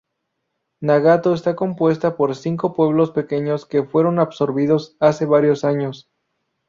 Nagato 0.79 1.31
está 1.31 1.55
compuesta 1.55 2.17
por 2.17 2.35
cinco 2.35 2.73
pueblos 2.73 3.11
pequeños 3.11 3.67
que 3.67 3.83
fueron 3.83 4.17
absorbidos 4.17 4.95
hace 4.99 5.27
varios 5.27 5.63
años. 5.63 6.09